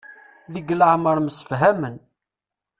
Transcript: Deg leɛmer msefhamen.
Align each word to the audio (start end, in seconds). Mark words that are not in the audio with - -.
Deg 0.53 0.67
leɛmer 0.79 1.17
msefhamen. 1.27 1.95